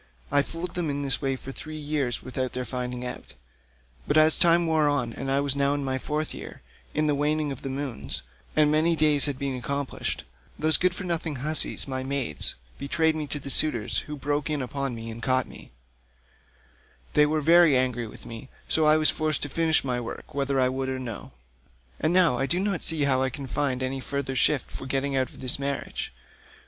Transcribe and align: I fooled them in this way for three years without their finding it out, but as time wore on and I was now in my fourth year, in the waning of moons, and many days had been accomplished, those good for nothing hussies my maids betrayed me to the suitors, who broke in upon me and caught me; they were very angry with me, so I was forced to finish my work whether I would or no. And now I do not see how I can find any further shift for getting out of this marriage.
I 0.31 0.41
fooled 0.41 0.73
them 0.73 0.89
in 0.89 1.03
this 1.03 1.21
way 1.21 1.35
for 1.35 1.51
three 1.51 1.77
years 1.77 2.23
without 2.23 2.53
their 2.53 2.65
finding 2.65 3.03
it 3.03 3.15
out, 3.15 3.33
but 4.07 4.17
as 4.17 4.39
time 4.39 4.65
wore 4.65 4.89
on 4.89 5.13
and 5.13 5.29
I 5.31 5.39
was 5.41 5.55
now 5.55 5.75
in 5.75 5.83
my 5.85 5.99
fourth 5.99 6.33
year, 6.33 6.63
in 6.95 7.05
the 7.05 7.13
waning 7.13 7.51
of 7.51 7.63
moons, 7.63 8.23
and 8.55 8.71
many 8.71 8.95
days 8.95 9.25
had 9.27 9.37
been 9.37 9.55
accomplished, 9.55 10.23
those 10.57 10.77
good 10.77 10.95
for 10.95 11.03
nothing 11.03 11.35
hussies 11.35 11.87
my 11.87 12.01
maids 12.01 12.55
betrayed 12.79 13.15
me 13.15 13.27
to 13.27 13.39
the 13.39 13.51
suitors, 13.51 13.99
who 13.99 14.15
broke 14.17 14.49
in 14.49 14.63
upon 14.63 14.95
me 14.95 15.11
and 15.11 15.21
caught 15.21 15.47
me; 15.47 15.69
they 17.13 17.27
were 17.27 17.39
very 17.39 17.77
angry 17.77 18.07
with 18.07 18.25
me, 18.25 18.49
so 18.67 18.85
I 18.85 18.97
was 18.97 19.11
forced 19.11 19.43
to 19.43 19.49
finish 19.49 19.83
my 19.83 20.01
work 20.01 20.33
whether 20.33 20.59
I 20.59 20.67
would 20.67 20.89
or 20.89 20.97
no. 20.97 21.31
And 21.99 22.11
now 22.11 22.39
I 22.39 22.47
do 22.47 22.59
not 22.59 22.81
see 22.81 23.03
how 23.03 23.21
I 23.21 23.29
can 23.29 23.45
find 23.45 23.83
any 23.83 23.99
further 23.99 24.35
shift 24.35 24.71
for 24.71 24.87
getting 24.87 25.15
out 25.15 25.29
of 25.29 25.41
this 25.41 25.59
marriage. 25.59 26.11